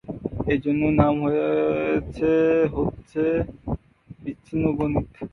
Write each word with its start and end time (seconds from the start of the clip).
এ 0.47 0.55
জন্যই 0.63 0.93
নাম 1.01 1.15
হয়েছে 1.25 2.31
হচ্ছে 2.75 3.23
বিচ্ছিন্ন 4.19 4.65
গণিত। 4.77 5.13